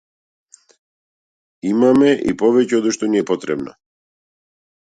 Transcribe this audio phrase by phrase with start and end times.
[1.73, 3.77] Имаме и повеќе одошто ни е потребно.